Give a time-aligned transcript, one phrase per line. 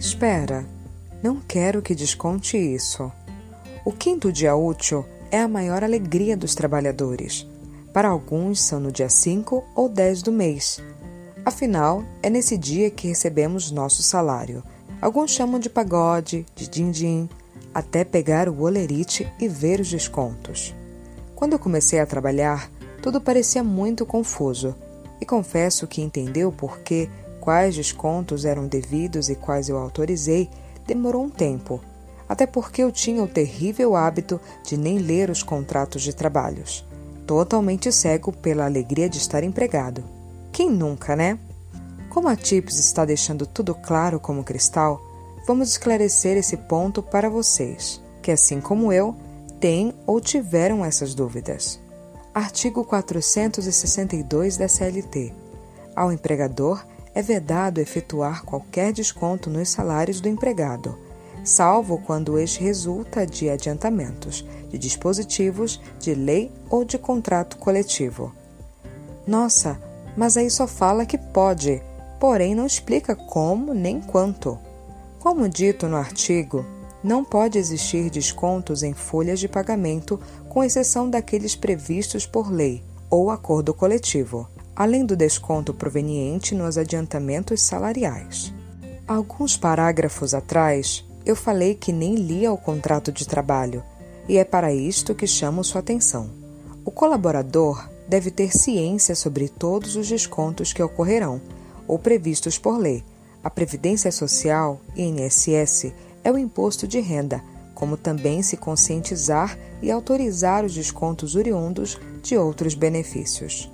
[0.00, 0.64] Espera,
[1.22, 3.12] não quero que desconte isso.
[3.84, 7.46] O quinto dia útil é a maior alegria dos trabalhadores.
[7.92, 10.82] Para alguns são no dia 5 ou 10 do mês.
[11.44, 14.64] Afinal, é nesse dia que recebemos nosso salário.
[15.02, 17.28] Alguns chamam de pagode, de din-din,
[17.74, 20.74] até pegar o olerite e ver os descontos.
[21.36, 22.70] Quando eu comecei a trabalhar,
[23.02, 24.74] tudo parecia muito confuso
[25.20, 30.48] e confesso que entender o porquê, quais descontos eram devidos e quais eu autorizei,
[30.86, 31.80] demorou um tempo,
[32.28, 36.86] até porque eu tinha o terrível hábito de nem ler os contratos de trabalhos,
[37.26, 40.04] totalmente cego pela alegria de estar empregado.
[40.52, 41.38] Quem nunca, né?
[42.08, 45.00] Como a Tips está deixando tudo claro como cristal,
[45.46, 49.14] vamos esclarecer esse ponto para vocês, que assim como eu,
[49.60, 51.80] têm ou tiveram essas dúvidas.
[52.32, 55.34] Artigo 462 da CLT.
[55.96, 56.84] Ao empregador
[57.14, 60.98] é vedado efetuar qualquer desconto nos salários do empregado,
[61.44, 68.32] salvo quando este resulta de adiantamentos, de dispositivos, de lei ou de contrato coletivo.
[69.26, 69.80] Nossa,
[70.16, 71.82] mas aí só fala que pode,
[72.18, 74.58] porém não explica como nem quanto.
[75.18, 76.64] Como dito no artigo,
[77.02, 83.30] não pode existir descontos em folhas de pagamento, com exceção daqueles previstos por lei ou
[83.30, 84.48] acordo coletivo,
[84.80, 88.50] além do desconto proveniente nos adiantamentos salariais.
[89.06, 93.84] Alguns parágrafos atrás, eu falei que nem lia o contrato de trabalho,
[94.26, 96.30] e é para isto que chamo sua atenção.
[96.82, 101.42] O colaborador deve ter ciência sobre todos os descontos que ocorrerão
[101.86, 103.04] ou previstos por lei.
[103.44, 105.92] A Previdência Social, INSS,
[106.24, 107.44] é o imposto de renda,
[107.74, 113.70] como também se conscientizar e autorizar os descontos oriundos de outros benefícios.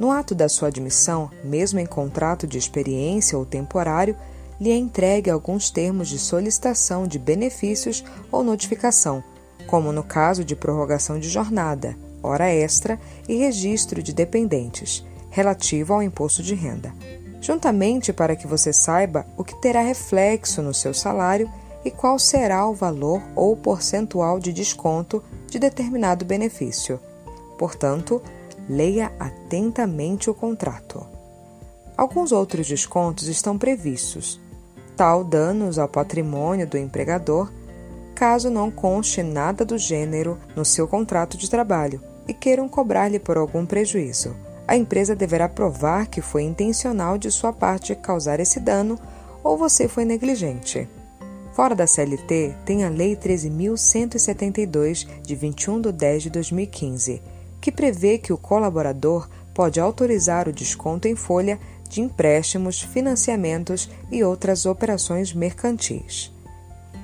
[0.00, 4.16] No ato da sua admissão, mesmo em contrato de experiência ou temporário,
[4.58, 9.22] lhe é entregue alguns termos de solicitação de benefícios ou notificação,
[9.66, 16.02] como no caso de prorrogação de jornada, hora extra e registro de dependentes, relativo ao
[16.02, 16.94] imposto de renda,
[17.38, 21.50] juntamente para que você saiba o que terá reflexo no seu salário
[21.84, 26.98] e qual será o valor ou percentual de desconto de determinado benefício.
[27.58, 28.22] Portanto,
[28.70, 31.04] leia atentamente o contrato.
[31.96, 34.40] Alguns outros descontos estão previstos,
[34.96, 37.52] tal danos ao patrimônio do empregador,
[38.14, 43.36] caso não conste nada do gênero no seu contrato de trabalho e queiram cobrar-lhe por
[43.36, 44.36] algum prejuízo.
[44.68, 48.96] A empresa deverá provar que foi intencional de sua parte causar esse dano
[49.42, 50.88] ou você foi negligente.
[51.54, 57.20] Fora da CLT, tem a Lei 13.172, de 21 de 10 de 2015,
[57.60, 64.22] que prevê que o colaborador pode autorizar o desconto em folha de empréstimos, financiamentos e
[64.22, 66.32] outras operações mercantis.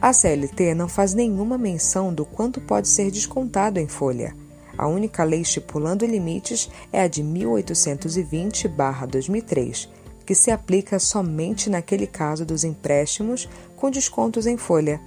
[0.00, 4.34] A CLT não faz nenhuma menção do quanto pode ser descontado em folha.
[4.78, 9.88] A única lei estipulando limites é a de 1820-2003,
[10.24, 15.00] que se aplica somente naquele caso dos empréstimos com descontos em folha,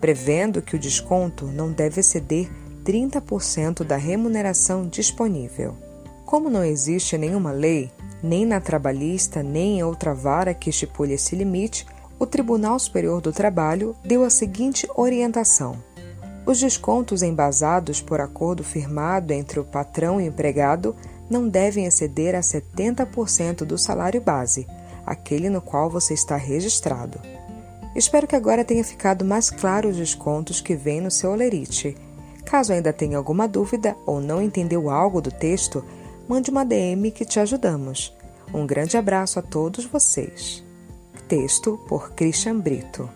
[0.00, 2.50] prevendo que o desconto não deve exceder
[2.84, 5.74] 30% da remuneração disponível.
[6.24, 7.90] Como não existe nenhuma lei,
[8.22, 11.86] nem na trabalhista nem em outra vara que estipule esse limite,
[12.18, 15.76] o Tribunal Superior do Trabalho deu a seguinte orientação:
[16.46, 20.94] os descontos embasados por acordo firmado entre o patrão e o empregado
[21.28, 24.66] não devem exceder a 70% do salário base,
[25.06, 27.18] aquele no qual você está registrado.
[27.94, 31.96] Espero que agora tenha ficado mais claro os descontos que vêm no seu olerite.
[32.54, 35.84] Caso ainda tenha alguma dúvida ou não entendeu algo do texto,
[36.28, 38.16] mande uma DM que te ajudamos.
[38.54, 40.62] Um grande abraço a todos vocês.
[41.26, 43.10] Texto por Christian Brito.